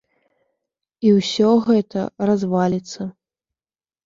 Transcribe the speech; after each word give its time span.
І 1.09 1.11
ўсё 1.17 1.49
гэта 1.67 1.99
разваліцца. 2.31 3.01